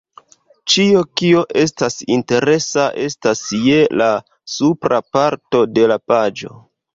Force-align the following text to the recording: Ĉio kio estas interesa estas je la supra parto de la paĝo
Ĉio 0.75 1.01
kio 1.19 1.43
estas 1.63 1.97
interesa 2.15 2.85
estas 3.03 3.43
je 3.67 3.83
la 4.03 4.09
supra 4.55 5.01
parto 5.19 5.63
de 5.77 5.87
la 5.95 6.01
paĝo 6.13 6.53